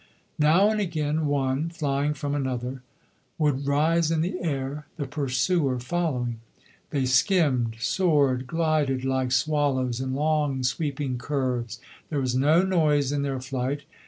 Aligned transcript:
Now 0.39 0.71
and 0.71 0.79
again 0.81 1.27
one, 1.27 1.69
flying 1.69 2.15
from 2.15 2.33
another, 2.33 2.81
would 3.37 3.67
rise 3.67 4.09
in 4.09 4.21
the 4.21 4.39
air, 4.41 4.87
the 4.97 5.05
pursuer 5.05 5.79
following. 5.79 6.39
They 6.89 7.05
skimmed, 7.05 7.75
soared, 7.79 8.47
glided 8.47 9.05
like 9.05 9.31
swallows, 9.31 10.01
in 10.01 10.15
long 10.15 10.63
sweeping 10.63 11.19
curves 11.19 11.79
there 12.09 12.19
was 12.19 12.33
no 12.33 12.63
noise 12.63 13.11
in 13.11 13.21
their 13.21 13.39
flight. 13.39 13.83